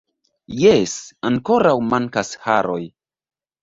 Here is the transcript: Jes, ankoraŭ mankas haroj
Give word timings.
Jes, 0.61 0.95
ankoraŭ 1.31 1.77
mankas 1.93 2.35
haroj 2.49 2.83